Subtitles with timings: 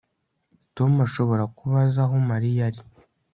[0.75, 2.81] Tom ashobora kuba azi aho Mariya ari